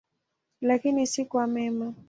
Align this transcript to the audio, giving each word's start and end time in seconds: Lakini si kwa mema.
Lakini 0.61 1.07
si 1.07 1.25
kwa 1.25 1.47
mema. 1.47 1.93